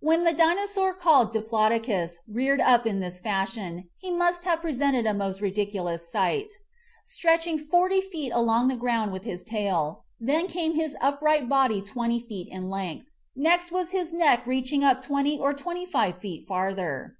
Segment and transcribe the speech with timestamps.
[0.00, 5.12] When the Dinosaur called Diplodocus reared up in this fashion he must have presented a
[5.12, 6.50] most ridiculous sight.
[7.04, 12.18] Stretching forty feet along the ground was his tail; then came his upright body twenty
[12.20, 16.74] feet in length; next was his neck reaching up twenty or twenty five feet far
[16.74, 17.18] ther.